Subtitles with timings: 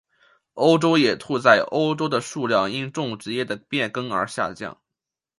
[0.55, 4.81] 欧洲野兔在欧洲的数量因种植业的变更而下降。